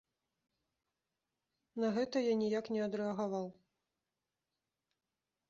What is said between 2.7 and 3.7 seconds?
не адрэагаваў.